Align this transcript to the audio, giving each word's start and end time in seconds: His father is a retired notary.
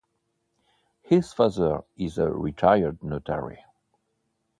His 1.03 1.31
father 1.31 1.81
is 1.95 2.17
a 2.17 2.27
retired 2.27 3.03
notary. 3.03 3.63